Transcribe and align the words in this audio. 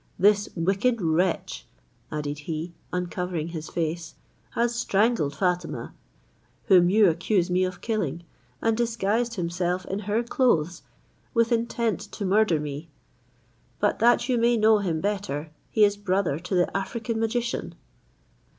This 0.17 0.49
wicked 0.55 0.99
wretch," 0.99 1.67
added 2.11 2.39
he, 2.49 2.73
uncovering 2.91 3.49
his 3.49 3.69
face, 3.69 4.15
"has 4.55 4.73
strangled 4.73 5.35
Fatima, 5.35 5.93
whom 6.65 6.89
you 6.89 7.07
accuse 7.07 7.51
me 7.51 7.63
of 7.65 7.81
killing, 7.81 8.23
and 8.63 8.75
disguised 8.75 9.35
himself 9.35 9.85
in 9.85 9.99
her 9.99 10.23
clothes 10.23 10.81
with 11.35 11.51
intent 11.51 11.99
to 12.13 12.25
murder 12.25 12.59
me: 12.59 12.89
but 13.79 13.99
that 13.99 14.27
you 14.27 14.39
may 14.39 14.57
know 14.57 14.79
him 14.79 15.01
better, 15.01 15.51
he 15.69 15.83
is 15.83 15.97
brother 15.97 16.39
to 16.39 16.55
the 16.55 16.75
African 16.75 17.19
magician." 17.19 17.75